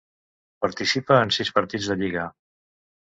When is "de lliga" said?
1.93-2.25